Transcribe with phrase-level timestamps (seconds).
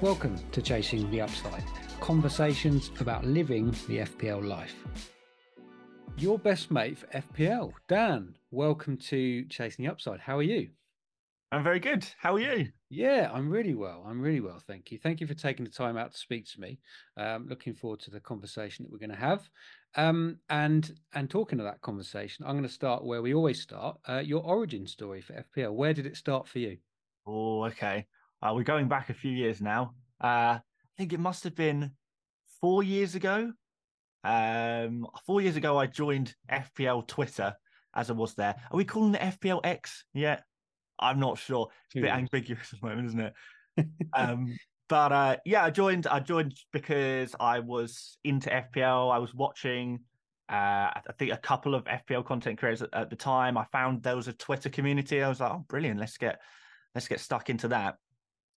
[0.00, 1.64] Welcome to Chasing the Upside
[1.98, 4.76] conversations about living the FPL life.
[6.16, 10.20] Your best mate for FPL, Dan, welcome to Chasing the Upside.
[10.20, 10.68] How are you?
[11.50, 12.06] I'm very good.
[12.16, 12.68] How are you?
[12.90, 14.04] Yeah, I'm really well.
[14.06, 14.62] I'm really well.
[14.64, 14.98] Thank you.
[14.98, 16.78] Thank you for taking the time out to speak to me.
[17.16, 19.50] Um, looking forward to the conversation that we're going to have.
[19.96, 23.98] Um, and and talking to that conversation, I'm going to start where we always start.
[24.08, 25.74] Uh, your origin story for FPL.
[25.74, 26.76] Where did it start for you?
[27.26, 28.06] Oh, okay.
[28.42, 29.94] Uh, we're going back a few years now.
[30.22, 30.60] Uh, I
[30.96, 31.92] think it must have been
[32.60, 33.52] four years ago.
[34.24, 37.54] Um, four years ago, I joined FPL Twitter
[37.94, 38.54] as I was there.
[38.70, 40.44] Are we calling it FPL X yet?
[40.98, 41.68] I'm not sure.
[41.86, 43.34] It's a bit ambiguous at the moment, isn't it?
[44.14, 44.56] um,
[44.88, 46.06] but uh, yeah, I joined.
[46.06, 49.12] I joined because I was into FPL.
[49.12, 50.00] I was watching.
[50.48, 53.58] Uh, I think a couple of FPL content creators at, at, the time.
[53.58, 55.22] I found there was a Twitter community.
[55.22, 56.00] I was like, oh, brilliant!
[56.00, 56.40] Let's get
[56.94, 57.96] let's get stuck into that.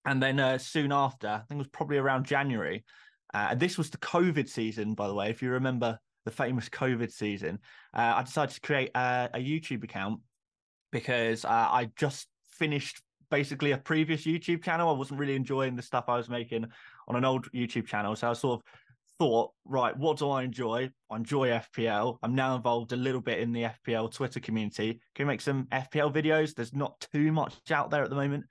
[0.05, 2.83] And then uh, soon after, I think it was probably around January.
[3.33, 5.29] Uh, this was the COVID season, by the way.
[5.29, 7.59] If you remember the famous COVID season,
[7.93, 10.19] uh, I decided to create a, a YouTube account
[10.91, 14.89] because uh, I just finished basically a previous YouTube channel.
[14.89, 16.65] I wasn't really enjoying the stuff I was making
[17.07, 18.15] on an old YouTube channel.
[18.15, 18.65] So I sort of
[19.17, 20.89] thought, right, what do I enjoy?
[21.09, 22.17] I enjoy FPL.
[22.21, 24.99] I'm now involved a little bit in the FPL Twitter community.
[25.15, 26.53] Can make some FPL videos?
[26.53, 28.45] There's not too much out there at the moment.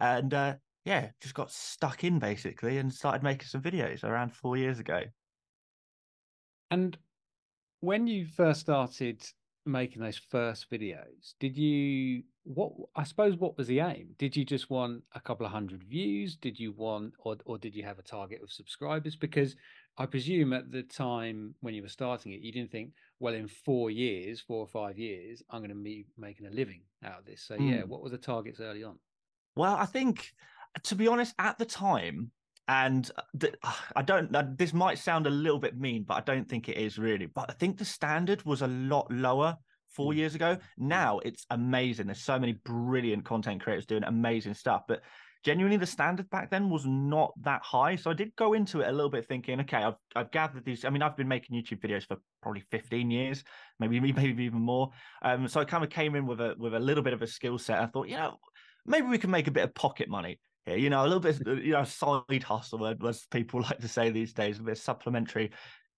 [0.00, 4.56] And uh, yeah, just got stuck in basically and started making some videos around four
[4.56, 5.02] years ago.
[6.70, 6.96] And
[7.80, 9.24] when you first started
[9.66, 14.08] making those first videos, did you what I suppose what was the aim?
[14.18, 16.36] Did you just want a couple of hundred views?
[16.36, 19.16] Did you want or or did you have a target of subscribers?
[19.16, 19.56] Because
[19.96, 23.48] I presume at the time when you were starting it, you didn't think, well, in
[23.48, 27.24] four years, four or five years, I'm going to be making a living out of
[27.24, 27.42] this.
[27.42, 27.70] So mm.
[27.70, 27.88] yeah, hmm.
[27.88, 28.98] what were the targets early on?
[29.56, 30.34] Well, I think
[30.82, 32.30] to be honest, at the time,
[32.68, 33.10] and
[33.94, 34.56] I don't.
[34.56, 37.26] This might sound a little bit mean, but I don't think it is really.
[37.26, 39.56] But I think the standard was a lot lower
[39.90, 40.16] four mm.
[40.16, 40.56] years ago.
[40.56, 40.60] Mm.
[40.78, 42.06] Now it's amazing.
[42.06, 45.02] There's so many brilliant content creators doing amazing stuff, but
[45.44, 47.96] genuinely the standard back then was not that high.
[47.96, 50.86] So I did go into it a little bit thinking, okay, I've I've gathered these.
[50.86, 53.44] I mean, I've been making YouTube videos for probably 15 years,
[53.78, 54.90] maybe maybe even more.
[55.22, 57.26] Um, so I kind of came in with a with a little bit of a
[57.26, 57.80] skill set.
[57.80, 58.38] I thought, you know,
[58.86, 60.76] maybe we can make a bit of pocket money here.
[60.76, 64.32] You know, a little bit, you know, side hustle, as people like to say these
[64.32, 65.50] days, a bit supplementary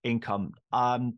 [0.02, 0.52] income.
[0.72, 1.14] Um,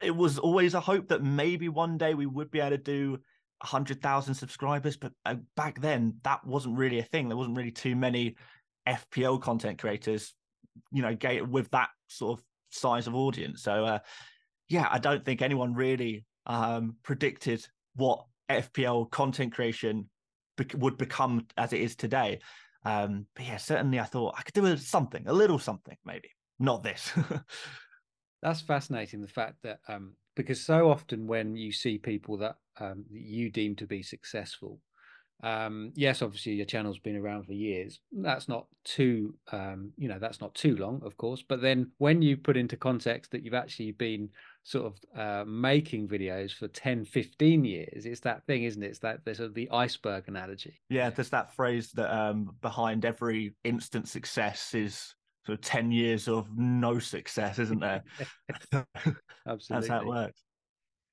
[0.00, 3.18] it was always a hope that maybe one day we would be able to do
[3.60, 7.28] 100,000 subscribers, but uh, back then that wasn't really a thing.
[7.28, 8.36] There wasn't really too many
[8.88, 10.34] FPL content creators,
[10.92, 11.16] you know,
[11.48, 13.62] with that sort of size of audience.
[13.62, 13.98] So, uh,
[14.68, 20.08] yeah, I don't think anyone really um, predicted what FPL content creation
[20.58, 22.40] be- would become as it is today.
[22.84, 26.82] Um, but yeah, certainly I thought I could do something, a little something, maybe not
[26.82, 27.12] this.
[28.42, 29.22] That's fascinating.
[29.22, 33.74] The fact that um, because so often when you see people that um, you deem
[33.76, 34.80] to be successful,
[35.42, 38.00] um, yes, obviously your channel's been around for years.
[38.12, 41.44] That's not too, um, you know, that's not too long, of course.
[41.46, 44.30] But then when you put into context that you've actually been
[44.64, 48.88] sort of uh, making videos for 10, 15 years, it's that thing, isn't it?
[48.88, 50.80] It's that there's sort of the iceberg analogy.
[50.88, 55.14] Yeah, there's that phrase that um, behind every instant success is
[55.46, 58.02] sort of 10 years of no success, isn't there?
[58.66, 59.14] Absolutely.
[59.46, 60.42] That's how it works.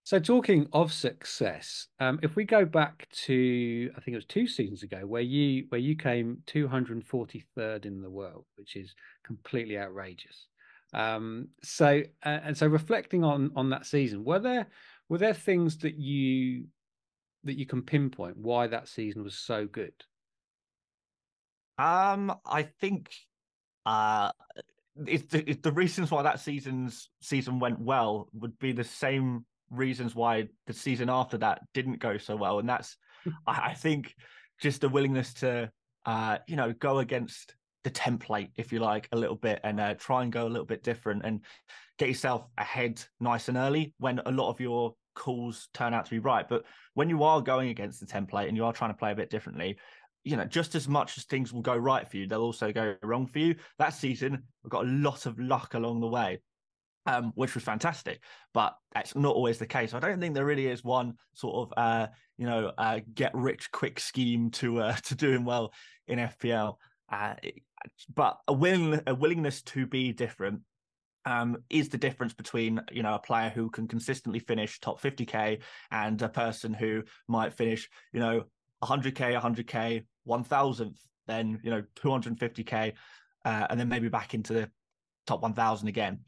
[0.05, 4.45] So, talking of success, um, if we go back to I think it was two
[4.45, 8.93] seasons ago, where you where you came 243rd in the world, which is
[9.25, 10.45] completely outrageous.
[10.93, 14.67] Um, so, uh, and so reflecting on on that season, were there
[15.09, 16.67] were there things that you
[17.43, 19.93] that you can pinpoint why that season was so good?
[21.79, 23.11] Um, I think
[23.87, 24.31] uh,
[25.07, 29.45] it's the, it's the reasons why that season's season went well would be the same
[29.69, 32.97] reasons why the season after that didn't go so well, and that's
[33.47, 34.13] I, I think
[34.59, 35.71] just a willingness to
[36.05, 39.93] uh, you know go against the template, if you like, a little bit and uh,
[39.93, 41.41] try and go a little bit different and
[41.99, 46.11] get yourself ahead nice and early when a lot of your calls turn out to
[46.11, 46.49] be right.
[46.49, 46.63] But
[46.95, 49.29] when you are going against the template and you are trying to play a bit
[49.29, 49.77] differently,
[50.23, 52.95] you know, just as much as things will go right for you, they'll also go
[53.03, 53.55] wrong for you.
[53.77, 56.41] That season, we got a lot of luck along the way,
[57.05, 58.21] um, which was fantastic.
[58.53, 59.93] But that's not always the case.
[59.93, 62.07] I don't think there really is one sort of, uh,
[62.37, 65.73] you know, uh, get rich quick scheme to uh, to doing well
[66.07, 66.75] in FPL.
[67.11, 67.35] Uh,
[68.13, 70.61] but a willing a willingness to be different
[71.25, 75.61] um, is the difference between you know a player who can consistently finish top 50k
[75.91, 78.43] and a person who might finish you know
[78.83, 80.97] 100k 100k 1000th
[81.27, 82.93] then you know 250k
[83.45, 84.69] uh, and then maybe back into the
[85.27, 86.19] top 1000 again.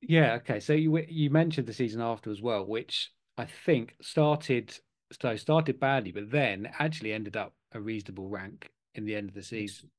[0.00, 0.34] Yeah.
[0.34, 0.60] Okay.
[0.60, 4.76] So you you mentioned the season after as well, which I think started
[5.12, 9.34] so started badly, but then actually ended up a reasonable rank in the end of
[9.34, 9.90] the season.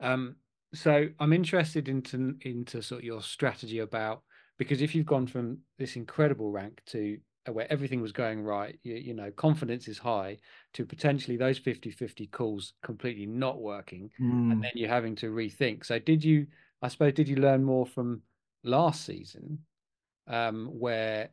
[0.00, 0.36] Um,
[0.74, 4.22] so I'm interested into into sort of your strategy about
[4.58, 7.18] because if you've gone from this incredible rank to
[7.50, 10.38] where everything was going right, you, you know, confidence is high,
[10.74, 14.50] to potentially those 50 50 calls completely not working, Mm.
[14.50, 15.84] and then you're having to rethink.
[15.86, 16.46] So, did you,
[16.82, 18.22] I suppose, did you learn more from
[18.64, 19.60] last season
[20.26, 21.30] um, where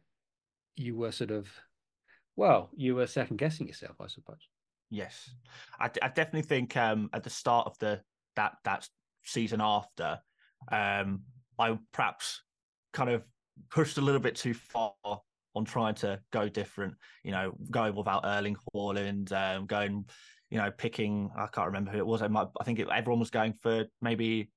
[0.75, 1.49] you were sort of,
[2.35, 4.47] well, you were second guessing yourself, I suppose?
[4.89, 5.29] Yes,
[5.79, 8.01] I, I definitely think um, at the start of the
[8.35, 8.87] that that
[9.23, 10.19] season after,
[10.71, 11.23] um,
[11.59, 12.41] I perhaps
[12.93, 13.23] kind of
[13.69, 16.93] pushed a little bit too far on trying to go different.
[17.23, 20.05] You know, going without Erling Haaland, um, going,
[20.49, 21.31] you know, picking.
[21.35, 22.21] I can't remember who it was.
[22.21, 24.51] I, might, I think it, everyone was going for maybe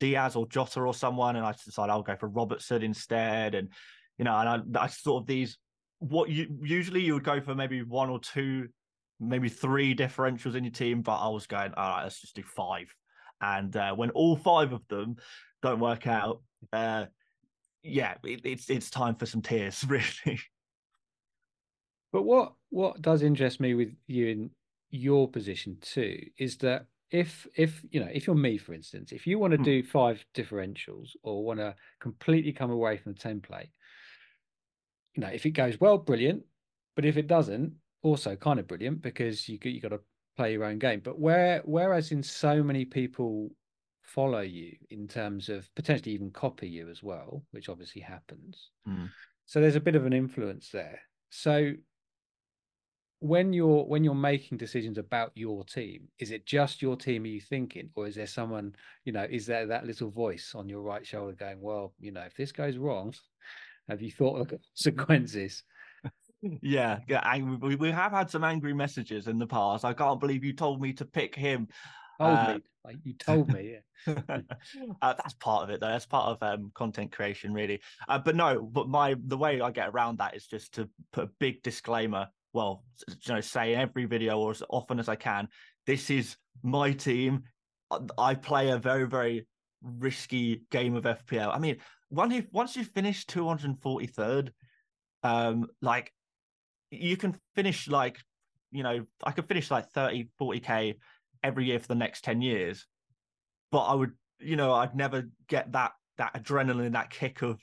[0.00, 3.54] Diaz or Jota or someone, and I decided I'll go for Robertson instead.
[3.54, 3.68] And
[4.18, 5.58] you know, and I, I sort of these
[6.00, 8.68] what you usually you would go for maybe one or two,
[9.20, 12.42] maybe three differentials in your team, but I was going, all right, let's just do
[12.42, 12.92] five.
[13.40, 15.16] And uh, when all five of them
[15.62, 16.42] don't work out,
[16.72, 17.06] uh,
[17.82, 20.40] yeah, it, it's it's time for some tears, really.
[22.12, 24.50] But what what does interest me with you in
[24.90, 29.26] your position too is that if if you know if you're me for instance if
[29.26, 29.64] you want to hmm.
[29.64, 33.70] do five differentials or want to completely come away from the template
[35.14, 36.42] you know if it goes well brilliant
[36.94, 37.72] but if it doesn't
[38.02, 40.00] also kind of brilliant because you you got to
[40.36, 43.50] play your own game but where whereas in so many people
[44.02, 49.08] follow you in terms of potentially even copy you as well which obviously happens mm.
[49.46, 51.72] so there's a bit of an influence there so
[53.20, 57.28] when you're when you're making decisions about your team is it just your team are
[57.28, 57.90] you thinking?
[57.94, 58.74] Or is there someone
[59.04, 62.22] you know is there that little voice on your right shoulder going well you know
[62.22, 63.14] if this goes wrong
[63.88, 65.64] have you thought of the consequences?
[66.42, 69.84] Yeah, yeah I, we, we have had some angry messages in the past.
[69.84, 71.68] I can't believe you told me to pick him.
[72.18, 73.76] Told uh, me like you told me
[74.06, 74.38] yeah.
[75.02, 75.88] Uh, that's part of it though.
[75.88, 77.80] That's part of um, content creation really.
[78.08, 81.24] Uh, but no but my the way i get around that is just to put
[81.24, 85.16] a big disclaimer well, you know, say in every video or as often as I
[85.16, 85.48] can,
[85.86, 87.44] this is my team.
[88.18, 89.46] I play a very, very
[89.82, 91.54] risky game of FPL.
[91.54, 91.76] I mean,
[92.08, 94.50] one if once you finish 243rd,
[95.22, 96.12] um, like
[96.90, 98.18] you can finish like,
[98.72, 100.96] you know, I could finish like 30, 40k
[101.42, 102.86] every year for the next 10 years.
[103.72, 107.60] But I would, you know, I'd never get that that adrenaline, that kick of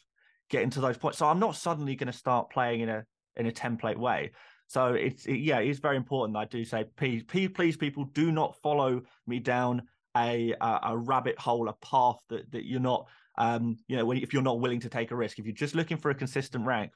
[0.50, 1.18] getting to those points.
[1.18, 3.06] So I'm not suddenly going to start playing in a
[3.36, 4.31] in a template way.
[4.68, 6.38] So it's it, yeah, it's very important.
[6.38, 9.84] I do say, please, please, please, people, do not follow me down
[10.16, 14.34] a a, a rabbit hole, a path that that you're not, um, you know, if
[14.34, 15.40] you're not willing to take a risk.
[15.40, 16.92] If you're just looking for a consistent rank,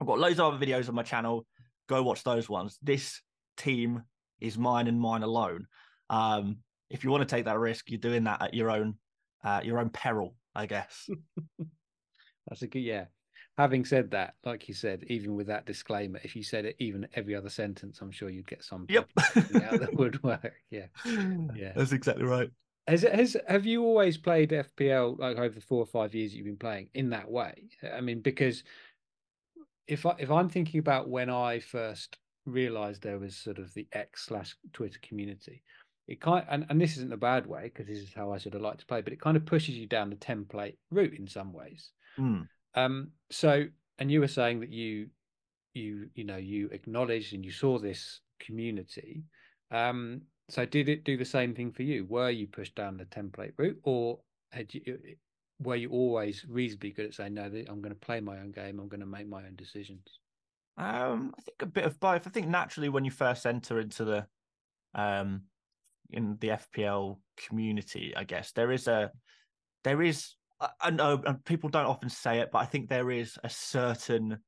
[0.00, 1.46] I've got loads of other videos on my channel.
[1.88, 2.78] Go watch those ones.
[2.82, 3.20] This
[3.56, 4.02] team
[4.40, 5.66] is mine and mine alone.
[6.10, 6.58] Um,
[6.90, 8.96] if you want to take that risk, you're doing that at your own
[9.44, 11.08] uh, your own peril, I guess.
[12.48, 13.06] That's a good yeah
[13.56, 17.08] having said that, like you said, even with that disclaimer, if you said it even
[17.14, 20.54] every other sentence, I'm sure you'd get some yep out that would work.
[20.70, 22.50] Yeah, yeah, that's exactly right.
[22.86, 26.34] Has it has have you always played FPL like over the four or five years
[26.34, 27.54] you've been playing in that way?
[27.92, 28.62] I mean, because
[29.88, 33.88] if I if I'm thinking about when I first realized there was sort of the
[33.92, 35.62] X slash Twitter community,
[36.06, 38.54] it kind and, and this isn't a bad way because this is how I sort
[38.54, 41.26] of like to play, but it kind of pushes you down the template route in
[41.26, 41.90] some ways.
[42.18, 42.46] Mm.
[42.76, 43.64] Um, so,
[43.98, 45.08] and you were saying that you,
[45.74, 49.24] you, you know, you acknowledged and you saw this community.
[49.70, 52.04] Um, so, did it do the same thing for you?
[52.04, 54.20] Were you pushed down the template route, or
[54.52, 54.98] had you,
[55.60, 58.78] were you always reasonably good at saying, "No, I'm going to play my own game.
[58.78, 60.20] I'm going to make my own decisions"?
[60.76, 62.26] Um, I think a bit of both.
[62.26, 64.26] I think naturally, when you first enter into the,
[64.94, 65.42] um,
[66.10, 69.10] in the FPL community, I guess there is a,
[69.84, 70.34] there is
[70.80, 74.38] I know people don't often say it, but I think there is a certain,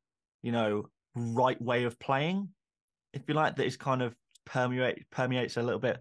[0.43, 0.85] you know,
[1.15, 2.49] right way of playing,
[3.13, 4.15] if you like, that is kind of
[4.47, 5.99] permeate permeates a little bit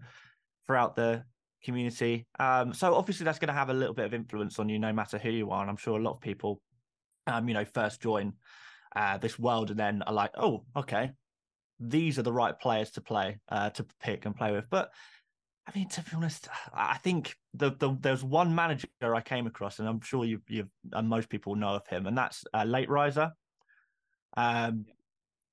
[0.66, 1.24] throughout the
[1.62, 2.26] community.
[2.38, 4.92] Um, so obviously that's going to have a little bit of influence on you, no
[4.92, 5.60] matter who you are.
[5.60, 6.60] And I'm sure a lot of people,
[7.26, 8.34] um, you know, first join
[8.96, 11.10] uh, this world and then are like, oh, okay,
[11.80, 14.64] these are the right players to play, uh, to pick and play with.
[14.70, 14.90] But
[15.68, 19.78] I mean, to be honest, I think the, the there's one manager I came across,
[19.78, 22.88] and I'm sure you you and most people know of him, and that's uh, Late
[22.88, 23.32] Riser,
[24.36, 24.86] um,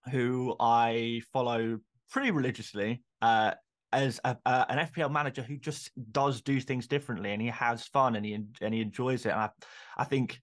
[0.10, 1.80] who I follow
[2.12, 3.04] pretty religiously.
[3.22, 3.52] Uh,
[3.92, 7.84] as a, uh, an FPL manager who just does do things differently and he has
[7.84, 9.30] fun and he and he enjoys it.
[9.30, 9.50] And I,
[9.98, 10.42] I think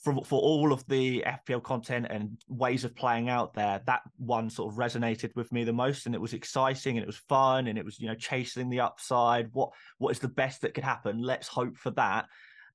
[0.00, 4.48] for for all of the FPL content and ways of playing out there, that one
[4.48, 7.66] sort of resonated with me the most, and it was exciting and it was fun
[7.66, 9.48] and it was you know chasing the upside.
[9.52, 11.22] What what is the best that could happen?
[11.22, 12.26] Let's hope for that.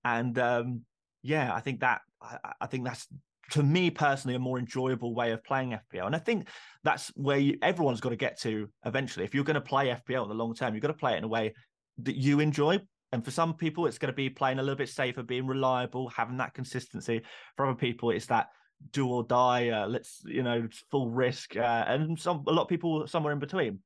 [0.04, 0.82] And um,
[1.24, 3.08] yeah, I think that I, I think that's
[3.52, 6.06] to me personally a more enjoyable way of playing FPL.
[6.06, 6.48] And I think
[6.84, 9.26] that's where you, everyone's got to get to eventually.
[9.26, 11.18] If you're going to play FPL in the long term, you've got to play it
[11.18, 11.54] in a way
[12.00, 12.80] that you enjoy.
[13.16, 16.10] And for some people, it's going to be playing a little bit safer, being reliable,
[16.10, 17.22] having that consistency.
[17.56, 18.50] For other people, it's that
[18.92, 19.70] do or die.
[19.70, 23.40] Uh, let's you know full risk, uh, and some a lot of people somewhere in
[23.40, 23.80] between.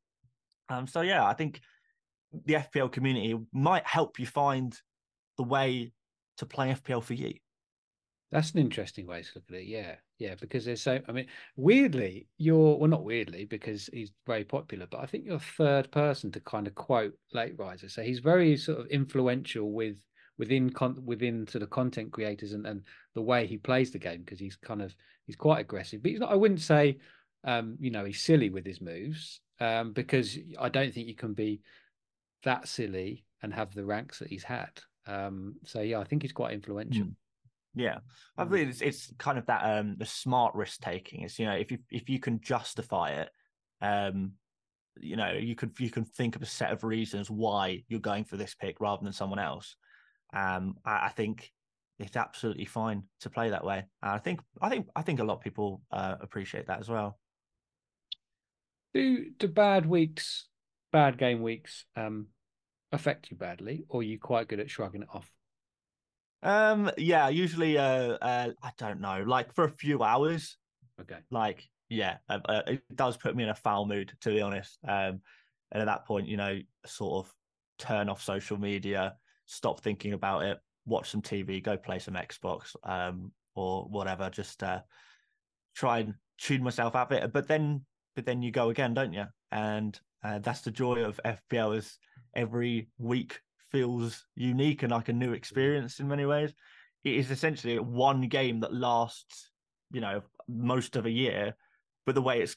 [0.67, 1.61] Um, so yeah, I think
[2.45, 4.75] the FPL community might help you find
[5.37, 5.93] the way
[6.37, 7.35] to play FPL for you.
[8.31, 9.65] That's an interesting way to look at it.
[9.65, 9.97] Yeah.
[10.19, 10.35] Yeah.
[10.39, 14.99] Because there's so, I mean, weirdly, you're, well, not weirdly because he's very popular, but
[14.99, 17.89] I think you're third person to kind of quote Late Riser.
[17.89, 19.95] So he's very sort of influential with,
[20.39, 22.81] within con- within sort of content creators and, and
[23.13, 24.95] the way he plays the game because he's kind of
[25.27, 26.97] he's quite aggressive but he's not I wouldn't say
[27.43, 31.33] um you know he's silly with his moves um because I don't think you can
[31.33, 31.61] be
[32.43, 34.71] that silly and have the ranks that he's had
[35.05, 37.15] um so yeah I think he's quite influential mm.
[37.75, 37.99] Yeah,
[38.37, 38.69] I believe mm.
[38.71, 41.23] it's, it's kind of that um the smart risk taking.
[41.23, 43.29] Is you know if you if you can justify it,
[43.81, 44.33] um,
[44.99, 48.23] you know you could you can think of a set of reasons why you're going
[48.23, 49.75] for this pick rather than someone else.
[50.33, 51.51] Um, I, I think
[51.99, 53.83] it's absolutely fine to play that way.
[54.01, 56.89] And I think I think I think a lot of people uh, appreciate that as
[56.89, 57.19] well.
[58.93, 60.47] Do do bad weeks,
[60.91, 62.27] bad game weeks, um,
[62.91, 65.29] affect you badly, or are you quite good at shrugging it off?
[66.41, 70.57] Um, yeah, usually, uh, uh, I don't know, like for a few hours.
[71.01, 71.17] Okay.
[71.31, 74.77] Like, yeah, uh, uh, it does put me in a foul mood, to be honest.
[74.87, 75.21] Um,
[75.71, 77.33] and at that point, you know, sort of
[77.77, 79.15] turn off social media,
[79.45, 84.29] stop thinking about it, watch some TV, go play some Xbox, um, or whatever.
[84.29, 84.81] Just uh,
[85.75, 87.33] try and tune myself out of it.
[87.33, 89.25] But then, but then you go again, don't you?
[89.51, 91.97] And uh, that's the joy of FPL is
[92.35, 96.53] every week feels unique and like a new experience in many ways.
[97.03, 99.51] It is essentially one game that lasts,
[99.91, 101.55] you know, most of a year,
[102.05, 102.55] but the way it's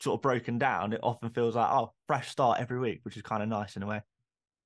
[0.00, 3.22] sort of broken down, it often feels like oh, fresh start every week, which is
[3.22, 4.00] kind of nice in a way.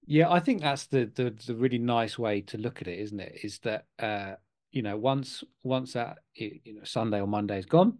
[0.06, 3.20] Yeah, I think that's the the, the really nice way to look at it, isn't
[3.20, 3.40] it?
[3.42, 4.34] Is that uh,
[4.70, 7.98] you know once once that you know Sunday or Monday is gone,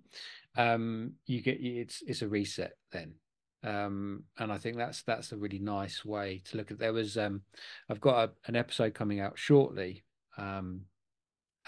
[0.56, 3.14] um, you get it's it's a reset then
[3.62, 6.78] um, and I think that's that's a really nice way to look at.
[6.78, 7.42] There was um,
[7.88, 10.04] I've got a, an episode coming out shortly,
[10.38, 10.82] um,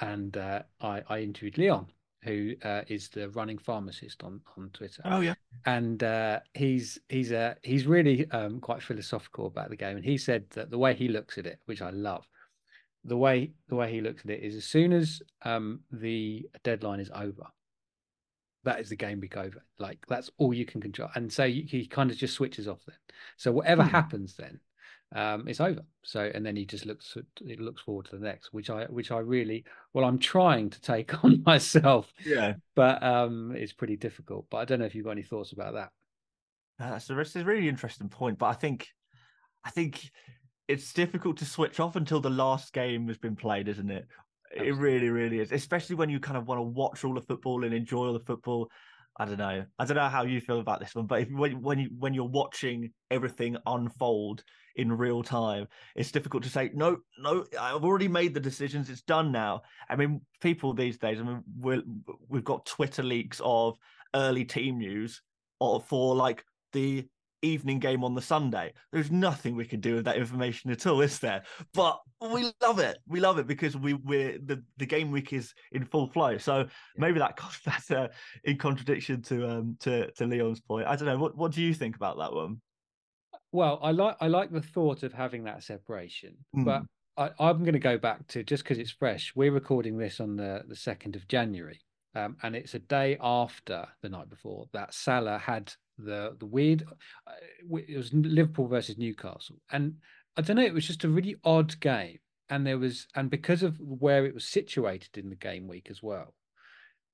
[0.00, 1.86] and uh, I, I interviewed Leon,
[2.22, 5.02] who uh, is the running pharmacist on on Twitter.
[5.04, 5.34] Oh yeah,
[5.66, 10.16] and uh, he's he's uh, he's really um, quite philosophical about the game, and he
[10.16, 12.26] said that the way he looks at it, which I love,
[13.04, 17.00] the way the way he looks at it is as soon as um, the deadline
[17.00, 17.46] is over,
[18.64, 19.62] that is the game week over.
[19.78, 21.10] Like that's all you can control.
[21.14, 22.96] And so he, he kind of just switches off then.
[23.36, 23.90] So whatever hmm.
[23.90, 24.60] happens then,
[25.14, 25.82] um, it's over.
[26.02, 29.10] So and then he just looks it looks forward to the next, which I which
[29.10, 32.12] I really well I'm trying to take on myself.
[32.24, 32.54] Yeah.
[32.74, 34.46] But um, it's pretty difficult.
[34.50, 35.90] But I don't know if you've got any thoughts about that.
[36.80, 38.38] Uh, that's a, that's a really interesting point.
[38.38, 38.88] But I think
[39.64, 40.10] I think
[40.68, 44.06] it's difficult to switch off until the last game has been played, isn't it?
[44.54, 45.52] It really, really is.
[45.52, 48.20] Especially when you kind of want to watch all the football and enjoy all the
[48.20, 48.70] football.
[49.18, 49.64] I don't know.
[49.78, 52.14] I don't know how you feel about this one, but if when when you when
[52.14, 54.42] you're watching everything unfold
[54.76, 57.44] in real time, it's difficult to say no, no.
[57.60, 58.88] I've already made the decisions.
[58.88, 59.62] It's done now.
[59.88, 61.20] I mean, people these days.
[61.20, 61.82] I mean, we
[62.28, 63.76] we've got Twitter leaks of
[64.14, 65.20] early team news
[65.60, 67.06] or for like the
[67.42, 68.72] evening game on the Sunday.
[68.92, 71.42] There's nothing we can do with that information at all, is there?
[71.74, 72.98] But we love it.
[73.06, 76.38] We love it because we we're the, the game week is in full flow.
[76.38, 78.08] So maybe that that's uh,
[78.44, 80.86] in contradiction to um to to Leon's point.
[80.86, 81.18] I don't know.
[81.18, 82.60] What what do you think about that one?
[83.50, 86.64] Well, I like I like the thought of having that separation, mm.
[86.64, 86.82] but
[87.16, 89.32] I, I'm going to go back to just because it's fresh.
[89.34, 91.80] We're recording this on the the second of January.
[92.14, 96.84] Um, and it's a day after the night before that Salah had the the weird.
[97.26, 97.32] Uh,
[97.88, 99.94] it was Liverpool versus Newcastle, and
[100.36, 100.64] I don't know.
[100.64, 102.18] It was just a really odd game,
[102.48, 106.02] and there was, and because of where it was situated in the game week as
[106.02, 106.34] well,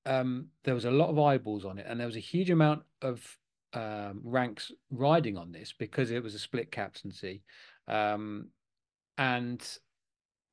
[0.06, 2.82] um, there was a lot of eyeballs on it, and there was a huge amount
[3.02, 3.22] of
[3.74, 7.42] um, ranks riding on this because it was a split captaincy,
[7.86, 8.48] um,
[9.16, 9.66] and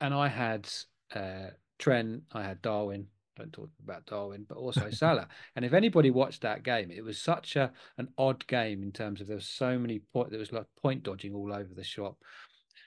[0.01, 0.69] and I had
[1.13, 5.27] uh, Trent, I had Darwin, don't talk about Darwin, but also Salah.
[5.55, 9.21] And if anybody watched that game, it was such a an odd game in terms
[9.21, 12.17] of there was so many point there was like point dodging all over the shop.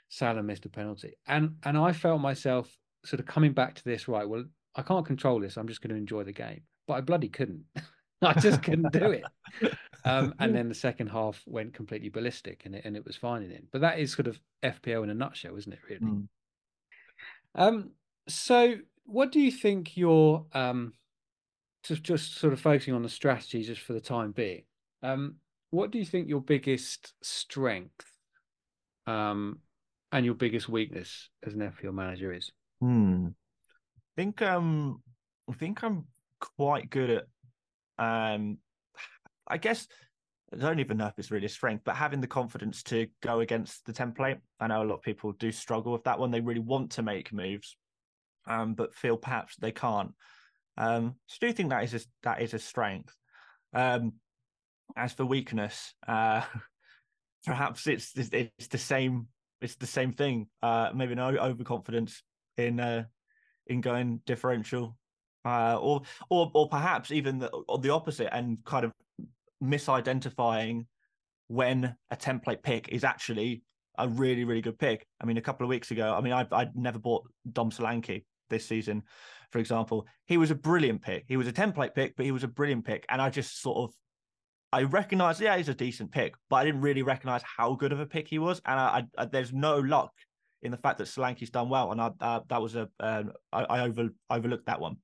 [0.09, 2.75] Salah missed a penalty, and and I felt myself
[3.05, 4.09] sort of coming back to this.
[4.09, 5.57] Right, well, I can't control this.
[5.57, 7.65] I'm just going to enjoy the game, but I bloody couldn't.
[8.23, 9.25] I just couldn't do it.
[10.05, 13.43] Um, and then the second half went completely ballistic, and it and it was fine
[13.43, 13.65] in it.
[13.71, 15.79] But that is sort of FPL in a nutshell, isn't it?
[15.89, 16.01] Really.
[16.01, 16.29] Mm.
[17.55, 17.91] Um.
[18.29, 18.77] So,
[19.09, 20.93] what do you think your um,
[21.83, 24.63] just just sort of focusing on the strategy just for the time being?
[25.03, 25.37] Um,
[25.71, 28.05] what do you think your biggest strength,
[29.07, 29.61] um,
[30.13, 32.53] and your biggest weakness as an FPL manager is?
[32.81, 33.29] Hmm.
[33.29, 35.03] I think um,
[35.51, 36.05] I think I'm
[36.41, 37.25] quite good at
[37.99, 38.59] um
[39.49, 39.89] I guess
[40.53, 43.41] I don't even know if it's really a strength, but having the confidence to go
[43.41, 44.39] against the template.
[44.61, 46.31] I know a lot of people do struggle with that one.
[46.31, 47.77] They really want to make moves,
[48.49, 50.13] um, but feel perhaps they can't.
[50.77, 53.15] Um, so do you think that is a, that is a strength?
[53.75, 54.15] Um,
[54.97, 56.43] as for weakness, uh,
[57.47, 59.29] perhaps it's, it's, it's the same
[59.61, 60.47] it's the same thing.
[60.63, 62.23] Uh, maybe no overconfidence
[62.57, 63.05] in uh,
[63.67, 64.97] in going differential,
[65.45, 68.93] uh, or or or perhaps even the, or the opposite, and kind of
[69.63, 70.87] misidentifying
[71.49, 73.63] when a template pick is actually
[73.97, 75.07] a really, really good pick.
[75.21, 78.25] I mean, a couple of weeks ago, I mean, I I never bought Dom Solanke
[78.49, 79.03] this season,
[79.51, 80.07] for example.
[80.27, 81.25] He was a brilliant pick.
[81.29, 83.07] He was a template pick, but he was a brilliant pick.
[83.09, 83.95] And I just sort of
[84.73, 88.01] I recognized, yeah, he's a decent pick, but I didn't really recognize how good of
[88.01, 88.61] a pick he was.
[88.67, 90.13] And I, I, there's no luck
[90.63, 93.65] in the fact that Solanke's done well, and I, uh, that was a uh, I,
[93.65, 94.97] I over overlooked that one,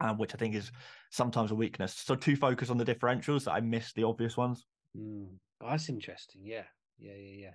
[0.00, 0.70] um, which I think is
[1.10, 1.94] sometimes a weakness.
[1.94, 4.66] So too focused on the differentials that I missed the obvious ones.
[4.98, 5.28] Mm,
[5.60, 6.42] that's interesting.
[6.44, 6.64] Yeah,
[6.98, 7.54] yeah, yeah, yeah.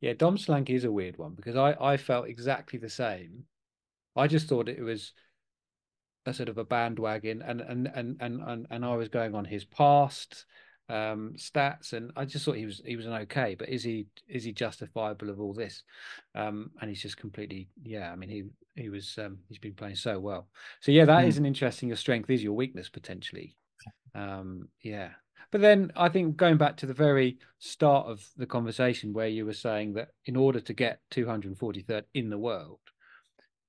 [0.00, 3.44] Yeah, Dom Solanke is a weird one because I I felt exactly the same.
[4.16, 5.12] I just thought it was
[6.26, 9.44] a sort of a bandwagon, and and and and and, and I was going on
[9.44, 10.46] his past
[10.88, 13.54] um, stats, and I just thought he was he was an okay.
[13.54, 15.82] But is he is he justifiable of all this?
[16.34, 18.12] Um, and he's just completely yeah.
[18.12, 18.44] I mean he
[18.74, 20.48] he was um, he's been playing so well.
[20.80, 21.28] So yeah, that mm.
[21.28, 21.88] is an interesting.
[21.88, 23.56] Your strength is your weakness potentially.
[24.14, 25.10] Um, yeah,
[25.50, 29.44] but then I think going back to the very start of the conversation where you
[29.44, 32.80] were saying that in order to get 243rd in the world,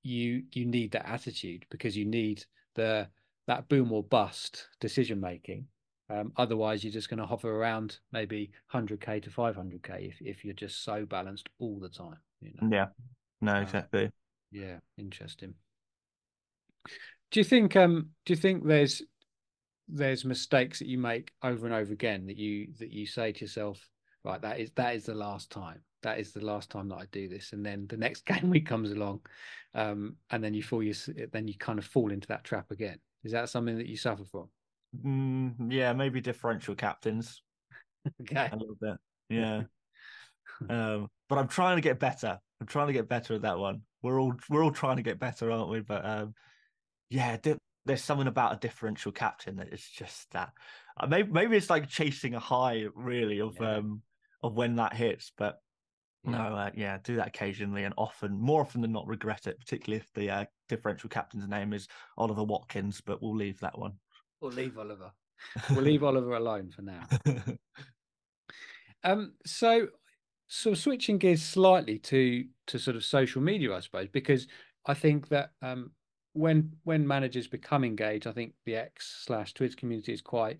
[0.04, 3.08] you you need that attitude because you need the
[3.46, 5.66] that boom or bust decision making
[6.10, 10.54] um, otherwise, you're just going to hover around maybe 100k to 500k if, if you're
[10.54, 12.18] just so balanced all the time.
[12.40, 12.68] You know?
[12.70, 12.86] Yeah,
[13.40, 14.06] no, exactly.
[14.06, 14.10] Uh,
[14.52, 15.54] yeah, interesting.
[17.30, 19.02] Do you think um do you think there's
[19.88, 23.40] there's mistakes that you make over and over again that you that you say to
[23.40, 23.88] yourself,
[24.24, 25.80] right, that is that is the last time.
[26.02, 28.66] That is the last time that I do this, and then the next game week
[28.66, 29.20] comes along,
[29.74, 30.94] um, and then you fall you
[31.32, 32.98] then you kind of fall into that trap again.
[33.24, 34.48] Is that something that you suffer from?
[35.04, 37.42] Mm, yeah, maybe differential captains.
[38.22, 38.50] okay.
[38.52, 38.96] A little bit.
[39.28, 39.62] Yeah.
[40.68, 42.38] um, but I'm trying to get better.
[42.60, 43.82] I'm trying to get better at that one.
[44.02, 45.80] We're all we're all trying to get better, aren't we?
[45.80, 46.34] But um,
[47.08, 47.38] yeah,
[47.86, 50.52] there's something about a differential captain that is just that.
[50.98, 53.76] Uh, maybe maybe it's like chasing a high, really, of yeah.
[53.76, 54.02] um
[54.44, 55.32] of when that hits.
[55.36, 55.60] But
[56.24, 56.30] yeah.
[56.32, 59.58] no, uh, yeah, do that occasionally and often, more often than not, regret it.
[59.58, 63.00] Particularly if the uh, differential captain's name is Oliver Watkins.
[63.00, 63.94] But we'll leave that one.
[64.40, 65.10] We'll leave Oliver.
[65.70, 67.06] We'll leave Oliver alone for now.
[69.04, 69.88] um, so,
[70.46, 74.46] so switching gears slightly to to sort of social media, I suppose, because
[74.86, 75.92] I think that um,
[76.34, 80.58] when when managers become engaged, I think the X slash Twitter community is quite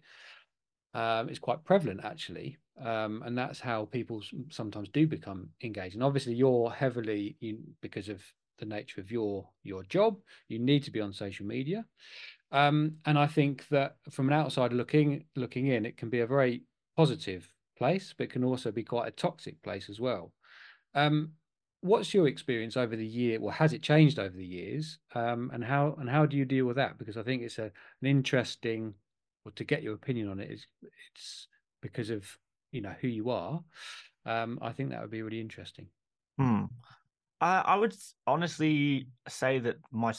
[0.94, 5.94] um, is quite prevalent actually, um, and that's how people sometimes do become engaged.
[5.94, 7.36] And obviously, you're heavily
[7.80, 8.22] because of
[8.58, 11.84] the nature of your your job, you need to be on social media.
[12.52, 16.26] Um, and I think that from an outsider looking looking in, it can be a
[16.26, 16.62] very
[16.96, 20.32] positive place, but can also be quite a toxic place as well.
[20.94, 21.32] Um,
[21.80, 23.40] what's your experience over the year?
[23.40, 24.98] Well, has it changed over the years?
[25.14, 26.98] Um, and how and how do you deal with that?
[26.98, 27.64] Because I think it's a
[28.00, 28.94] an interesting,
[29.44, 31.48] well, to get your opinion on it is it's
[31.82, 32.26] because of
[32.72, 33.62] you know who you are.
[34.26, 35.88] Um, I think that would be really interesting.
[36.38, 36.64] Hmm.
[37.40, 37.94] I, I would
[38.26, 40.14] honestly say that my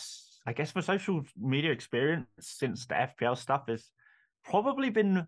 [0.45, 3.89] I guess my social media experience since the FPL stuff has
[4.43, 5.25] probably been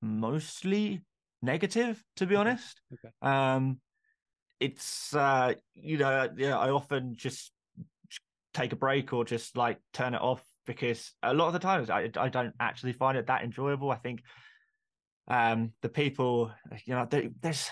[0.00, 1.02] mostly
[1.42, 2.80] negative, to be honest.
[2.92, 3.12] Okay.
[3.22, 3.80] Um,
[4.60, 7.50] it's uh, you know, yeah, I often just
[8.54, 11.90] take a break or just like turn it off because a lot of the times
[11.90, 13.90] I I don't actually find it that enjoyable.
[13.90, 14.22] I think
[15.28, 16.50] um the people
[16.84, 17.70] you know there's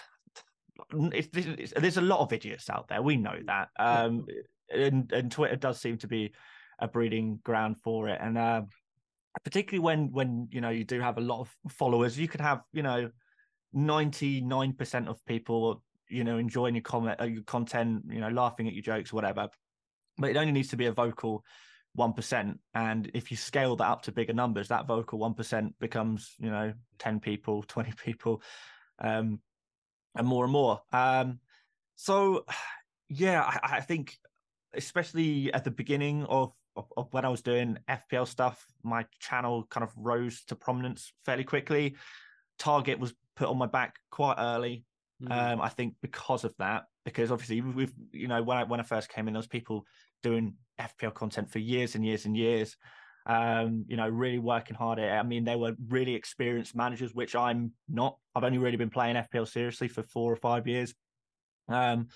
[0.92, 4.24] it's, it's, there's a lot of idiots out there we know that um
[4.70, 6.32] and and twitter does seem to be
[6.80, 8.18] a breeding ground for it.
[8.20, 8.62] And uh,
[9.44, 12.62] particularly when when you know you do have a lot of followers, you could have
[12.72, 13.10] you know
[13.72, 18.30] ninety nine percent of people you know enjoying your comment, uh, your content, you know,
[18.30, 19.48] laughing at your jokes, whatever.
[20.18, 21.44] But it only needs to be a vocal
[21.94, 25.74] one percent, and if you scale that up to bigger numbers, that vocal one percent
[25.78, 28.42] becomes you know ten people, twenty people,
[28.98, 29.40] um,
[30.16, 30.80] and more and more.
[30.92, 31.40] Um,
[31.96, 32.44] so
[33.08, 34.16] yeah, I, I think
[34.74, 39.66] especially at the beginning of, of, of when I was doing FPL stuff, my channel
[39.68, 41.96] kind of rose to prominence fairly quickly.
[42.58, 44.84] Target was put on my back quite early.
[45.22, 45.54] Mm.
[45.54, 48.84] Um, I think because of that, because obviously we've you know when I when I
[48.84, 49.84] first came in, there was people
[50.22, 52.76] doing FPL content for years and years and years.
[53.26, 55.12] Um, you know, really working hard at it.
[55.12, 58.16] I mean, they were really experienced managers, which I'm not.
[58.34, 60.94] I've only really been playing FPL seriously for four or five years.
[61.68, 62.08] Um,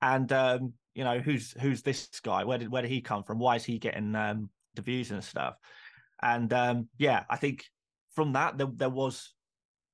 [0.00, 2.44] and um, you know, who's who's this guy?
[2.44, 3.38] Where did where did he come from?
[3.38, 5.56] Why is he getting um, the views and stuff?
[6.22, 7.64] And um, yeah, I think
[8.14, 9.34] from that there there was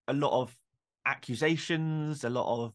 [0.09, 0.55] a lot of
[1.07, 2.75] accusations, a lot of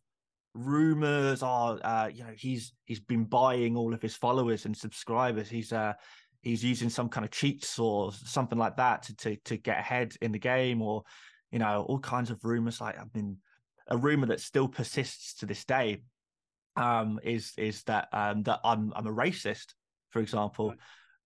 [0.56, 1.44] rumors.
[1.44, 5.50] Are uh, you know he's he's been buying all of his followers and subscribers.
[5.50, 5.94] He's uh
[6.42, 10.16] he's using some kind of cheats or something like that to to to get ahead
[10.22, 11.04] in the game, or
[11.52, 12.82] you know all kinds of rumors.
[12.82, 13.38] Like I mean,
[13.88, 16.02] a rumor that still persists to this day
[16.76, 19.74] um, is is that um, that I'm I'm a racist,
[20.10, 20.78] for example, right.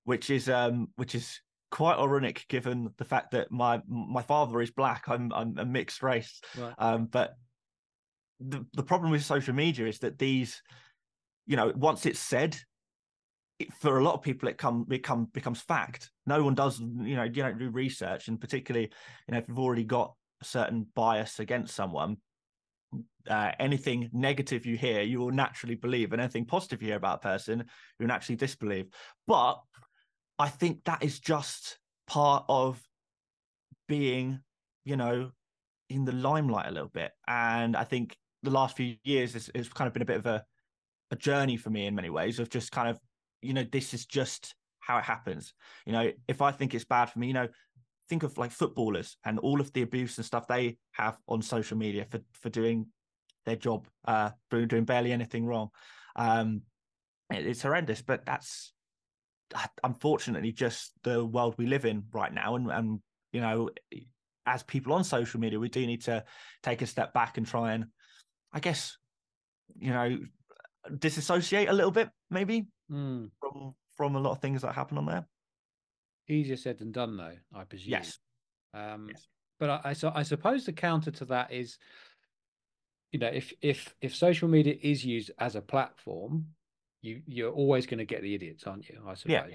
[0.05, 1.39] which is um, which is
[1.71, 5.03] quite ironic given the fact that my my father is black.
[5.07, 6.73] I'm I'm a mixed race, right.
[6.77, 7.35] um, but
[8.39, 10.62] the the problem with social media is that these,
[11.45, 12.58] you know, once it's said,
[13.60, 16.12] it, for a lot of people it come become becomes fact.
[16.25, 18.89] No one does, you know, you don't do research, and particularly,
[19.28, 22.17] you know, if you've already got a certain bias against someone,
[23.30, 27.17] uh, anything negative you hear, you will naturally believe, and anything positive you hear about
[27.17, 27.65] a person, you
[27.99, 28.88] will naturally disbelieve.
[29.28, 29.60] But
[30.38, 32.82] I think that is just part of
[33.88, 34.39] being,
[34.86, 35.32] you know,
[35.89, 37.12] in the limelight a little bit.
[37.28, 40.43] And I think the last few years has, kind of been a bit of a,
[41.12, 42.97] a journey for me in many ways of just kind of,
[43.41, 45.54] you know, this is just how it happens.
[45.86, 47.47] You know, if I think it's bad for me, you know,
[48.10, 51.78] think of like footballers and all of the abuse and stuff they have on social
[51.78, 52.88] media for for doing
[53.45, 55.69] their job, uh, doing barely anything wrong.
[56.15, 56.62] Um,
[57.32, 58.73] it, it's horrendous, but that's
[59.56, 62.56] uh, unfortunately just the world we live in right now.
[62.56, 62.99] And, and
[63.32, 63.69] you know,
[64.45, 66.23] as people on social media, we do need to
[66.63, 67.86] take a step back and try and,
[68.51, 68.97] I guess,
[69.77, 70.17] you know,
[70.97, 73.29] disassociate a little bit, maybe mm.
[73.39, 75.27] from from a lot of things that happen on there.
[76.27, 77.35] Easier said than done, though.
[77.53, 77.91] I presume.
[77.91, 78.17] Yes.
[78.73, 79.27] Um, yes.
[79.59, 81.77] But I, I, so I suppose the counter to that is
[83.12, 86.45] you know if if if social media is used as a platform
[87.01, 89.45] you you're always going to get the idiots aren't you i suppose yeah,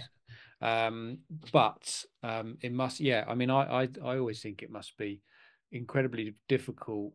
[0.63, 0.87] yeah.
[0.87, 1.19] um
[1.53, 5.23] but um it must yeah i mean I, I i always think it must be
[5.73, 7.13] incredibly difficult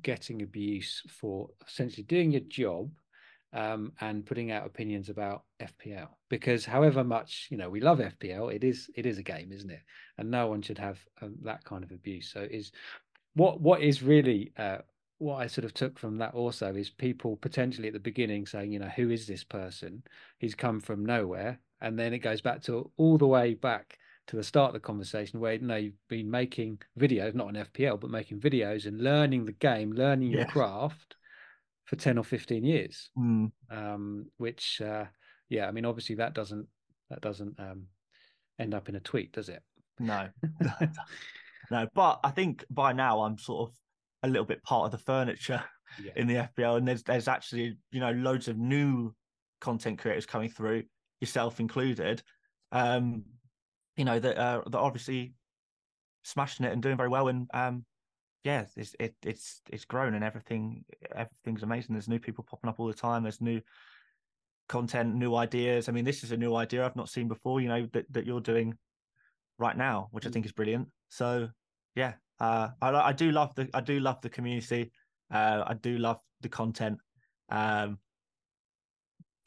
[0.00, 2.90] getting abuse for essentially doing your job
[3.52, 8.54] um, and putting out opinions about FPL because however much you know we love FPL,
[8.54, 9.82] it is it is a game, isn't it?
[10.18, 12.30] And no one should have um, that kind of abuse.
[12.32, 12.72] So is
[13.34, 14.78] what what is really uh,
[15.22, 18.72] what I sort of took from that also is people potentially at the beginning saying,
[18.72, 20.02] you know, who is this person?
[20.38, 21.60] He's come from nowhere.
[21.80, 24.80] And then it goes back to all the way back to the start of the
[24.80, 29.00] conversation where, you know, you've been making videos, not on FPL, but making videos and
[29.00, 31.16] learning the game, learning your craft
[31.84, 33.10] for 10 or 15 years.
[33.18, 33.50] Mm.
[33.70, 35.06] Um, which, uh,
[35.48, 36.66] yeah, I mean, obviously that doesn't,
[37.10, 37.86] that doesn't um,
[38.58, 39.62] end up in a tweet, does it?
[39.98, 40.28] No.
[41.70, 43.76] no, but I think by now I'm sort of
[44.22, 45.64] a little bit part of the furniture
[46.02, 46.12] yeah.
[46.16, 46.78] in the FPL.
[46.78, 49.14] And there's there's actually you know loads of new
[49.60, 50.84] content creators coming through,
[51.20, 52.22] yourself included.
[52.70, 53.24] Um,
[53.96, 55.34] you know that uh, that obviously
[56.22, 57.28] smashing it and doing very well.
[57.28, 57.84] And um,
[58.44, 61.94] yeah, it's it, it's it's grown and everything everything's amazing.
[61.94, 63.22] There's new people popping up all the time.
[63.22, 63.60] There's new
[64.68, 65.88] content, new ideas.
[65.88, 67.60] I mean, this is a new idea I've not seen before.
[67.60, 68.76] You know that that you're doing
[69.58, 70.32] right now, which I mm.
[70.32, 70.88] think is brilliant.
[71.08, 71.48] So
[71.94, 74.90] yeah, uh, I, I do love the I do love the community.
[75.30, 76.98] Uh, I do love the content.
[77.48, 77.98] Um,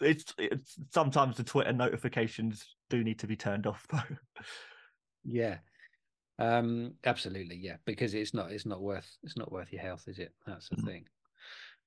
[0.02, 4.16] it's, it's sometimes the Twitter notifications do need to be turned off though.
[5.24, 5.58] yeah,
[6.40, 10.20] um, absolutely, yeah, because it's not it's not worth it's not worth your health, is
[10.20, 10.34] it?
[10.46, 10.88] That's the mm-hmm.
[10.88, 11.06] thing.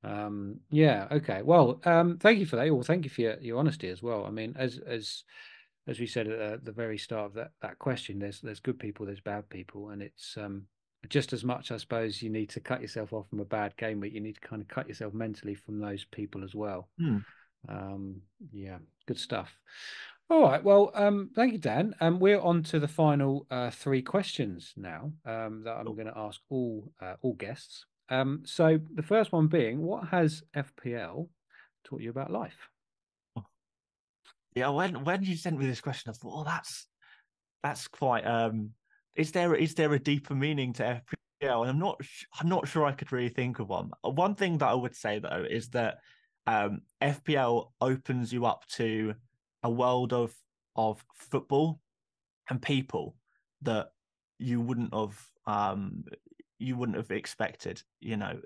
[0.05, 1.42] Um, yeah, okay.
[1.42, 2.73] Well, um, thank you for that.
[2.73, 4.25] Well, thank you for your, your honesty as well.
[4.25, 5.25] I mean, as as
[5.87, 9.07] as we said at the very start of that that question, there's there's good people,
[9.07, 10.66] there's bad people, and it's um
[11.09, 14.01] just as much, I suppose, you need to cut yourself off from a bad game,
[14.01, 16.88] but you need to kind of cut yourself mentally from those people as well.
[16.99, 17.18] Hmm.
[17.68, 19.53] Um, yeah, good stuff.
[20.31, 20.62] All right.
[20.62, 21.94] Well, um, thank you, Dan.
[22.01, 25.94] Um, we're on to the final uh, three questions now um, that I'm Cool.
[25.94, 27.87] going to ask all uh, all guests.
[28.11, 31.29] Um, so the first one being, what has FPL
[31.85, 32.68] taught you about life?
[34.55, 36.87] Yeah, when when you sent me this question, I thought, oh, that's
[37.62, 38.27] that's quite.
[38.27, 38.71] Um,
[39.14, 41.03] is there is there a deeper meaning to
[41.42, 41.62] FPL?
[41.62, 42.01] And I'm not
[42.38, 43.90] I'm not sure I could really think of one.
[44.03, 45.99] One thing that I would say though is that
[46.48, 49.14] um, FPL opens you up to
[49.62, 50.34] a world of
[50.76, 51.80] of football
[52.48, 53.16] and people
[53.62, 53.88] that
[54.38, 56.04] you wouldn't have um
[56.58, 57.82] you wouldn't have expected.
[58.00, 58.40] You know,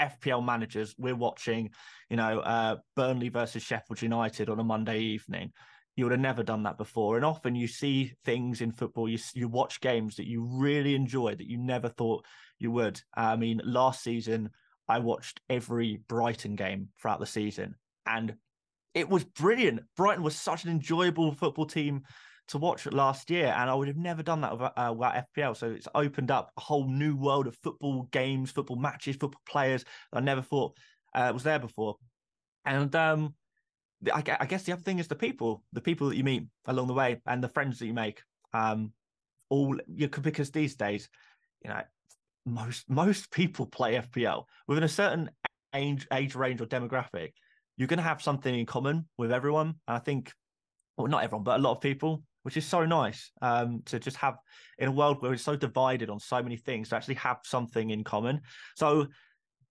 [0.00, 1.70] FPL managers, we're watching,
[2.08, 5.52] you know, uh, Burnley versus Sheffield United on a Monday evening.
[5.96, 7.16] You would have never done that before.
[7.16, 11.34] And often you see things in football, you, you watch games that you really enjoy
[11.34, 12.24] that you never thought
[12.58, 13.02] you would.
[13.14, 14.50] I mean, last season,
[14.90, 17.74] I watched every Brighton game throughout the season
[18.06, 18.34] and
[18.94, 19.80] it was brilliant.
[19.96, 22.02] Brighton was such an enjoyable football team
[22.48, 25.56] to watch last year, and I would have never done that without, uh, without FPL.
[25.56, 29.84] So it's opened up a whole new world of football games, football matches, football players
[30.12, 30.76] that I never thought
[31.14, 31.96] uh, was there before.
[32.64, 33.34] And um,
[34.12, 36.88] I, I guess the other thing is the people, the people that you meet along
[36.88, 38.22] the way, and the friends that you make.
[38.52, 38.92] Um,
[39.48, 41.08] all because these days,
[41.62, 41.82] you know,
[42.46, 45.30] most most people play FPL within a certain
[45.74, 47.32] age age range or demographic.
[47.76, 49.68] You're going to have something in common with everyone.
[49.88, 50.32] And I think,
[50.96, 54.18] well, not everyone, but a lot of people, which is so nice um, to just
[54.18, 54.36] have
[54.78, 57.90] in a world where it's so divided on so many things to actually have something
[57.90, 58.42] in common.
[58.76, 59.06] So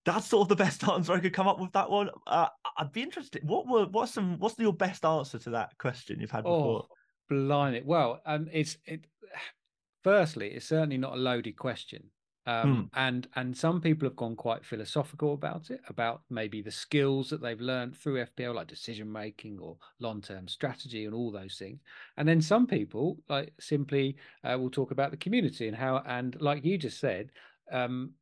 [0.04, 2.10] that's sort of the best answer I could come up with that one.
[2.26, 3.42] Uh, I'd be interested.
[3.46, 6.86] What were what's some what's your best answer to that question you've had before?
[6.86, 6.88] Oh,
[7.28, 7.82] blimey.
[7.84, 9.04] Well, um, it's it.
[10.02, 12.04] Firstly, it's certainly not a loaded question.
[12.50, 17.30] Um, and and some people have gone quite philosophical about it, about maybe the skills
[17.30, 21.56] that they've learned through FPL, like decision making or long term strategy and all those
[21.56, 21.80] things.
[22.16, 26.40] And then some people like simply uh, will talk about the community and how, and
[26.40, 27.30] like you just said,
[27.70, 28.14] um,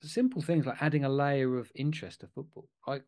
[0.00, 3.02] simple things like adding a layer of interest to football, like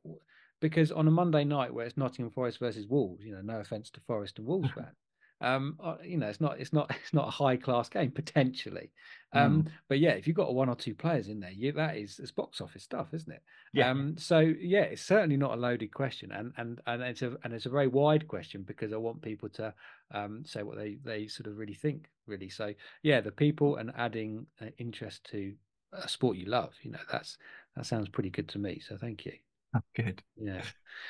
[0.60, 3.90] because on a Monday night where it's Nottingham Forest versus Wolves, you know, no offense
[3.90, 4.96] to Forest and Wolves fans,
[5.44, 8.90] um, uh, you know, it's not, it's not, it's not a high class game potentially,
[9.34, 12.18] um, but yeah, if you've got one or two players in there, you, that is
[12.18, 13.42] it's box office stuff, isn't it?
[13.72, 13.90] Yeah.
[13.90, 17.52] Um, so yeah, it's certainly not a loaded question, and and and it's a and
[17.52, 19.74] it's a very wide question because I want people to
[20.12, 22.48] um, say what they they sort of really think, really.
[22.48, 25.54] So yeah, the people and adding uh, interest to
[25.92, 27.36] a sport you love, you know, that's
[27.76, 28.80] that sounds pretty good to me.
[28.80, 29.32] So thank you.
[29.96, 30.22] Good.
[30.36, 30.62] Yeah.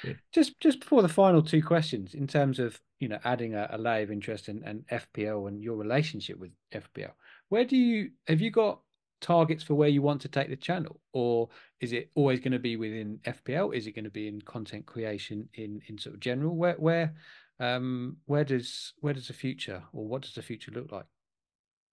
[0.03, 0.19] Good.
[0.33, 3.79] Just just before the final two questions, in terms of you know adding a, a
[3.79, 7.13] layer of interest in, and FPL and your relationship with FPL,
[7.49, 8.81] where do you have you got
[9.21, 11.49] targets for where you want to take the channel, or
[11.81, 13.75] is it always going to be within FPL?
[13.75, 16.57] Is it going to be in content creation in in sort of general?
[16.57, 17.15] Where where
[17.61, 21.07] um where does where does the future or what does the future look like?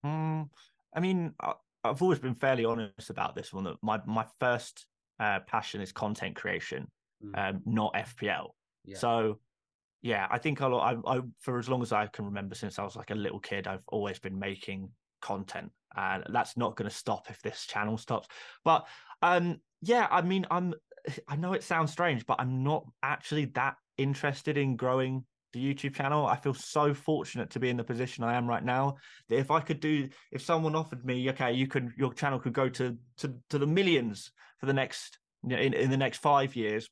[0.05, 0.49] Mm,
[0.93, 1.53] I mean, I,
[1.83, 3.65] I've always been fairly honest about this one.
[3.65, 4.85] That my my first
[5.21, 6.87] uh, passion is content creation,
[7.23, 8.55] Mm, um, not FPL.
[8.83, 8.97] yeah.
[8.97, 9.39] So,
[10.01, 12.83] yeah, I think I'll, I, I for as long as I can remember, since I
[12.83, 14.89] was like a little kid, I've always been making
[15.21, 18.27] content, and that's not going to stop if this channel stops.
[18.65, 18.87] But
[19.21, 20.73] um, yeah, I mean, I'm.
[21.27, 25.95] I know it sounds strange, but I'm not actually that interested in growing the YouTube
[25.95, 26.25] channel.
[26.25, 28.97] I feel so fortunate to be in the position I am right now.
[29.29, 32.53] That if I could do, if someone offered me, okay, you could, your channel could
[32.53, 36.19] go to to to the millions for the next you know, in in the next
[36.19, 36.89] five years,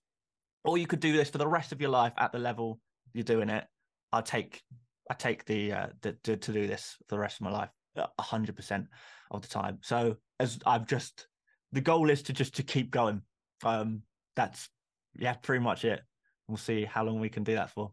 [0.63, 2.79] or you could do this for the rest of your life at the level
[3.13, 3.65] you're doing it.
[4.11, 4.61] I take
[5.09, 7.69] I take the uh the, to, to do this for the rest of my life
[7.95, 8.87] a hundred percent
[9.31, 9.79] of the time.
[9.81, 11.27] So as I've just
[11.71, 13.21] the goal is to just to keep going.
[13.63, 14.03] Um
[14.35, 14.69] that's
[15.17, 16.01] yeah, pretty much it.
[16.47, 17.91] We'll see how long we can do that for.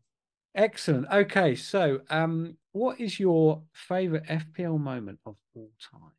[0.57, 1.07] Excellent.
[1.12, 6.12] Okay, so um, what is your favorite FPL moment of all time?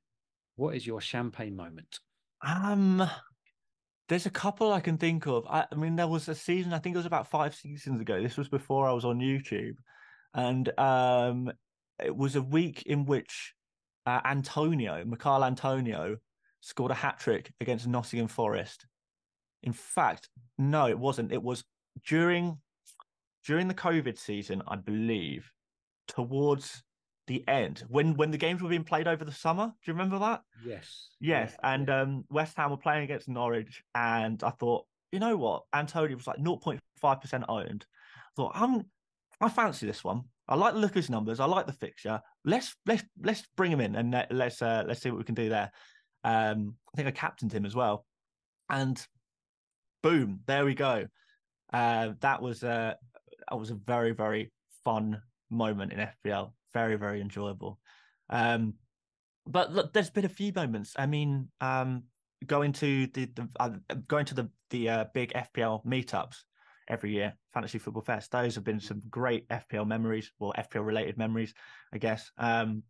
[0.58, 2.00] What is your champagne moment?
[2.46, 3.10] Um,
[4.08, 5.48] there's a couple I can think of.
[5.48, 6.72] I, I mean, there was a season.
[6.72, 8.22] I think it was about five seasons ago.
[8.22, 9.78] This was before I was on YouTube,
[10.36, 11.52] and um,
[12.04, 13.56] it was a week in which
[14.06, 16.18] uh, Antonio, Mikhail Antonio,
[16.62, 18.86] scored a hat trick against Nottingham Forest.
[19.64, 21.32] In fact, no, it wasn't.
[21.32, 21.64] It was
[22.06, 22.60] during
[23.48, 25.50] during the COVID season, I believe,
[26.08, 26.84] towards
[27.28, 29.68] the end when when the games were being played over the summer.
[29.68, 30.42] Do you remember that?
[30.66, 31.10] Yes.
[31.20, 35.38] Yes, yeah, and um, West Ham were playing against Norwich, and I thought, you know
[35.38, 37.86] what, Antonio was like 0.5 percent owned.
[38.16, 38.84] I thought, I'm,
[39.42, 40.24] I fancy this one.
[40.50, 41.40] I like the look of his numbers.
[41.40, 42.22] I like the fixture.
[42.46, 45.36] Let's let's let's bring him in and let, let's uh, let's see what we can
[45.36, 45.72] do there.
[46.24, 48.06] Um, I think I captained him as well,
[48.70, 49.02] and
[50.04, 51.08] boom, there we go.
[51.74, 52.94] Uh, that was uh,
[53.50, 54.52] that was a very very
[54.84, 56.52] fun moment in FPL.
[56.74, 57.80] Very, very enjoyable.
[58.30, 58.76] Um,
[59.46, 60.94] but look, there's been a few moments.
[60.98, 62.04] I mean, um,
[62.46, 63.70] going to the, the uh,
[64.08, 66.36] going to the the uh, big FPL meetups
[66.90, 68.32] every year, Fantasy Football Fest.
[68.32, 71.54] Those have been some great FPL memories, or FPL related memories,
[71.94, 72.30] I guess.
[72.38, 72.84] Um,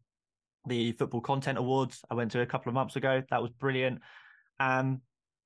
[0.65, 3.23] the Football Content Awards I went to a couple of months ago.
[3.29, 4.01] That was brilliant.
[4.59, 5.01] Um,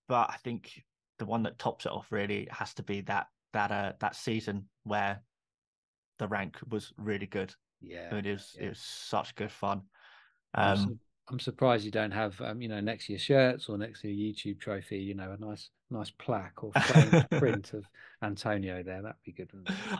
[0.07, 0.71] but I think
[1.19, 4.65] the one that tops it off really has to be that that uh that season
[4.83, 5.21] where
[6.19, 7.53] the rank was really good.
[7.81, 8.65] Yeah, it was yeah.
[8.65, 9.81] it was such good fun.
[10.53, 13.69] Um, I'm, su- I'm, surprised you don't have um, you know next to your shirts
[13.69, 16.71] or next to your YouTube trophy, you know, a nice nice plaque or
[17.31, 17.85] print of
[18.21, 19.01] Antonio there.
[19.01, 19.51] That'd be good.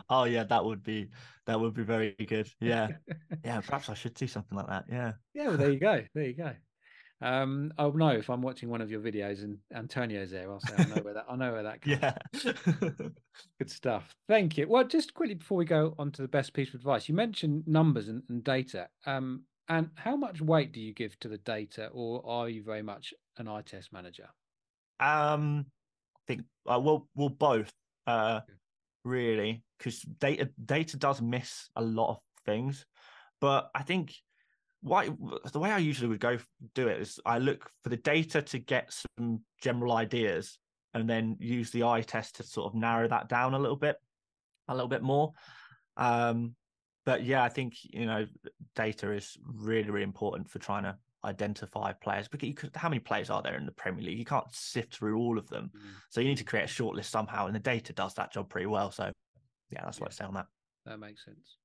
[0.08, 1.08] Oh yeah, that would be
[1.46, 2.48] that would be very good.
[2.60, 2.88] Yeah,
[3.44, 3.60] yeah.
[3.60, 4.84] Perhaps I should do something like that.
[4.90, 5.12] Yeah.
[5.34, 5.48] Yeah.
[5.48, 6.02] Well, there you go.
[6.14, 6.52] There you go.
[7.22, 10.50] Um, I'll know if I'm watching one of your videos and Antonio's there.
[10.50, 11.98] I'll say I know where that I know where that comes.
[12.02, 13.08] Yeah,
[13.58, 14.14] good stuff.
[14.28, 14.68] Thank you.
[14.68, 17.64] Well, just quickly before we go on to the best piece of advice, you mentioned
[17.66, 18.88] numbers and, and data.
[19.06, 22.82] Um, and how much weight do you give to the data, or are you very
[22.82, 24.28] much an eye test manager?
[25.00, 25.66] Um,
[26.16, 27.72] I think uh, we'll we'll both
[28.06, 28.40] uh,
[29.04, 32.84] really because data data does miss a lot of things,
[33.40, 34.14] but I think
[34.82, 35.08] why
[35.52, 36.38] the way I usually would go
[36.74, 40.58] do it is I look for the data to get some general ideas
[40.92, 43.96] and then use the eye test to sort of narrow that down a little bit,
[44.68, 45.32] a little bit more.
[45.96, 46.56] Um,
[47.06, 48.26] but yeah, I think you know
[48.74, 52.98] data is really really important for trying to identify players because you could, how many
[52.98, 54.18] players are there in the Premier League?
[54.18, 55.90] You can't sift through all of them, mm.
[56.10, 58.48] so you need to create a short list somehow, and the data does that job
[58.48, 58.90] pretty well.
[58.90, 59.12] So
[59.70, 60.46] yeah, that's what I say on that.
[60.86, 61.58] That makes sense.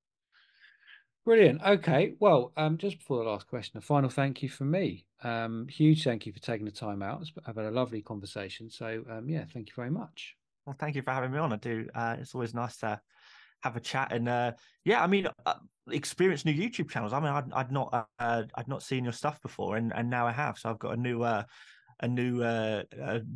[1.28, 1.60] Brilliant.
[1.62, 2.14] Okay.
[2.20, 5.04] Well, um, just before the last question, a final thank you from me.
[5.22, 7.22] Um, huge thank you for taking the time out.
[7.44, 8.70] I've had a lovely conversation.
[8.70, 10.36] So, um, yeah, thank you very much.
[10.64, 11.52] Well, thank you for having me on.
[11.52, 11.86] I do.
[11.94, 12.98] Uh, it's always nice to
[13.60, 14.52] have a chat and uh,
[14.86, 15.54] yeah, I mean, uh,
[15.90, 17.12] experience new YouTube channels.
[17.12, 20.26] I mean, I'd, I'd not, uh, I'd not seen your stuff before, and and now
[20.26, 20.56] I have.
[20.56, 21.42] So I've got a new, uh,
[22.00, 22.84] a new uh,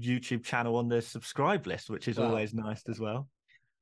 [0.01, 2.29] YouTube channel on the subscribe list, which is wow.
[2.29, 3.29] always nice as well.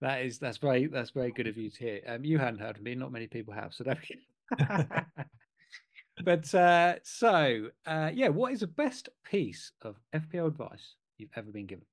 [0.01, 2.01] That is that's very that's very good of you to hear.
[2.07, 3.99] Um, you hadn't heard of me, not many people have, so don't.
[6.25, 11.51] but uh, so uh, yeah, what is the best piece of FPL advice you've ever
[11.51, 11.85] been given?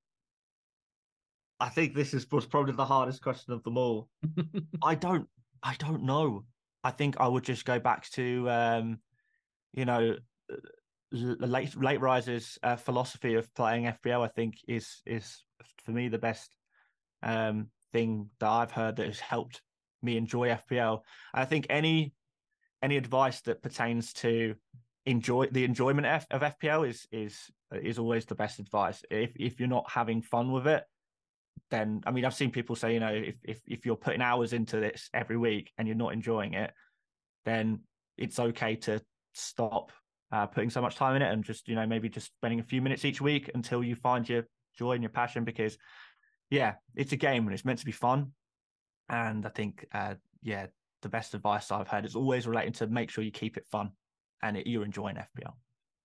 [1.60, 4.10] I think this is was probably the hardest question of them all.
[4.84, 5.28] I don't
[5.63, 6.46] I don't know.
[6.84, 9.00] I think I would just go back to um,
[9.74, 10.15] you know
[11.12, 14.24] late late risers uh, philosophy of playing FPL.
[14.24, 15.43] I think is is
[15.84, 16.56] for me the best
[17.24, 19.62] um, thing that I've heard that has helped
[20.02, 21.02] me enjoy FPL.
[21.34, 22.13] I think any
[22.82, 24.56] any advice that pertains to
[25.06, 29.04] enjoy the enjoyment of FPL is is is always the best advice.
[29.10, 30.84] If if you're not having fun with it,
[31.71, 34.54] then I mean I've seen people say you know if if if you're putting hours
[34.54, 36.71] into this every week and you're not enjoying it,
[37.45, 37.82] then
[38.17, 39.02] it's okay to
[39.34, 39.91] stop
[40.32, 42.63] uh, putting so much time in it and just you know maybe just spending a
[42.63, 44.43] few minutes each week until you find your
[44.78, 45.78] joy and your passion because
[46.49, 48.31] yeah, it's a game and it's meant to be fun.
[49.10, 50.67] And I think, uh, yeah,
[51.01, 53.91] the best advice I've had is always relating to make sure you keep it fun
[54.41, 55.53] and it, you're enjoying FPL.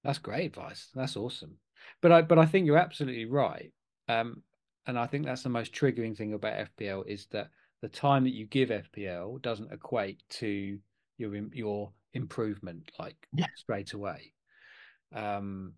[0.04, 0.88] That's great advice.
[0.94, 1.56] That's awesome.
[2.00, 3.72] But I, but I think you're absolutely right.
[4.08, 4.42] Um,
[4.86, 7.50] and I think that's the most triggering thing about FPL is that
[7.82, 10.78] the time that you give FPL doesn't equate to
[11.18, 13.46] your your improvement like yeah.
[13.56, 14.32] straight away.
[15.14, 15.74] Um,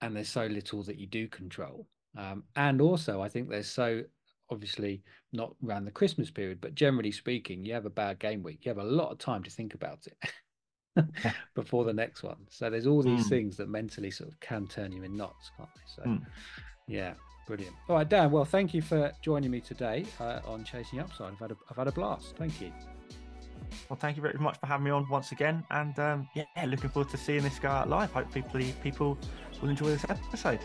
[0.00, 1.86] and there's so little that you do control.
[2.16, 4.02] Um, and also, I think there's so
[4.50, 8.60] obviously not around the Christmas period, but generally speaking, you have a bad game week.
[8.62, 10.32] You have a lot of time to think about it
[11.54, 12.36] before the next one.
[12.48, 13.28] So there's all these mm.
[13.28, 15.82] things that mentally sort of can turn you in knots, can't they?
[15.86, 16.22] So, mm.
[16.86, 17.14] yeah,
[17.46, 17.74] brilliant.
[17.88, 18.30] All right, Dan.
[18.30, 21.32] Well, thank you for joining me today uh, on Chasing Upside.
[21.32, 22.34] I've had a, I've had a blast.
[22.36, 22.72] Thank you.
[23.88, 26.90] Well, thank you very much for having me on once again, and um, yeah, looking
[26.90, 28.12] forward to seeing this guy live.
[28.12, 29.18] Hopefully, people
[29.60, 30.60] will enjoy this episode.